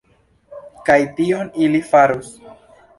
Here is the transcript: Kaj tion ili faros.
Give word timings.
Kaj 0.89 0.97
tion 1.21 1.55
ili 1.67 1.85
faros. 1.95 2.37